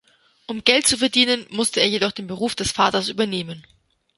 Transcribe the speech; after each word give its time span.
Um 0.47 0.63
Geld 0.63 0.87
zu 0.87 0.97
verdienen, 0.97 1.45
musste 1.51 1.79
er 1.79 1.87
jedoch 1.87 2.11
den 2.11 2.25
Beruf 2.25 2.55
des 2.55 2.71
Vaters 2.71 3.07
übernehmen. 3.07 3.63